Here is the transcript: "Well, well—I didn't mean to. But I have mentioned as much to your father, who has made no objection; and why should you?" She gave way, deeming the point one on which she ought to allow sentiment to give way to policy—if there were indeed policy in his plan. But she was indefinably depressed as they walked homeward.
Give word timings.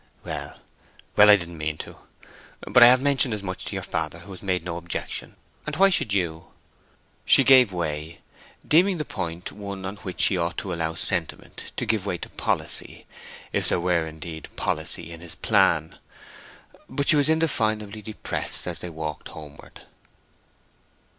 "Well, 0.25 0.57
well—I 1.15 1.35
didn't 1.35 1.59
mean 1.59 1.77
to. 1.77 1.99
But 2.61 2.81
I 2.81 2.87
have 2.87 3.03
mentioned 3.03 3.35
as 3.35 3.43
much 3.43 3.65
to 3.65 3.75
your 3.75 3.83
father, 3.83 4.17
who 4.21 4.31
has 4.31 4.41
made 4.41 4.65
no 4.65 4.77
objection; 4.77 5.35
and 5.67 5.75
why 5.75 5.91
should 5.91 6.11
you?" 6.11 6.47
She 7.23 7.43
gave 7.43 7.71
way, 7.71 8.21
deeming 8.67 8.97
the 8.97 9.05
point 9.05 9.51
one 9.51 9.85
on 9.85 9.97
which 9.97 10.19
she 10.21 10.37
ought 10.37 10.57
to 10.57 10.73
allow 10.73 10.95
sentiment 10.95 11.71
to 11.77 11.85
give 11.85 12.07
way 12.07 12.17
to 12.17 12.29
policy—if 12.29 13.69
there 13.69 13.79
were 13.79 14.07
indeed 14.07 14.49
policy 14.55 15.11
in 15.11 15.21
his 15.21 15.35
plan. 15.35 15.99
But 16.89 17.09
she 17.09 17.15
was 17.15 17.29
indefinably 17.29 18.01
depressed 18.01 18.65
as 18.65 18.79
they 18.79 18.89
walked 18.89 19.27
homeward. 19.27 19.81